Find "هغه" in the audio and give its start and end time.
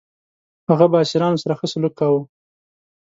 0.69-0.85